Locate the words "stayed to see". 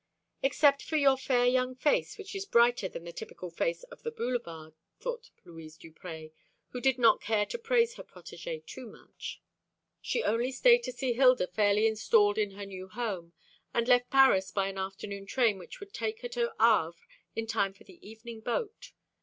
10.51-11.13